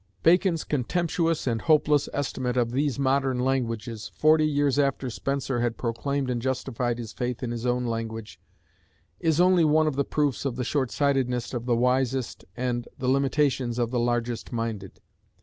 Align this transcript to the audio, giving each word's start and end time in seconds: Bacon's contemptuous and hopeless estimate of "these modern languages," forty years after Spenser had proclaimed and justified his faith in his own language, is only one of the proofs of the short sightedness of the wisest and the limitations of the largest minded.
Bacon's 0.23 0.63
contemptuous 0.63 1.45
and 1.45 1.61
hopeless 1.61 2.09
estimate 2.11 2.57
of 2.57 2.71
"these 2.71 2.97
modern 2.97 3.37
languages," 3.37 4.09
forty 4.15 4.47
years 4.47 4.79
after 4.79 5.11
Spenser 5.11 5.59
had 5.59 5.77
proclaimed 5.77 6.27
and 6.31 6.41
justified 6.41 6.97
his 6.97 7.13
faith 7.13 7.43
in 7.43 7.51
his 7.51 7.67
own 7.67 7.85
language, 7.85 8.39
is 9.19 9.39
only 9.39 9.63
one 9.63 9.85
of 9.85 9.95
the 9.95 10.03
proofs 10.03 10.43
of 10.43 10.55
the 10.55 10.63
short 10.63 10.89
sightedness 10.89 11.53
of 11.53 11.67
the 11.67 11.77
wisest 11.77 12.43
and 12.57 12.87
the 12.97 13.07
limitations 13.09 13.77
of 13.77 13.91
the 13.91 13.99
largest 13.99 14.51
minded. 14.51 15.01